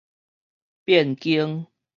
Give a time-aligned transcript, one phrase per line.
[0.87, 1.67] 變更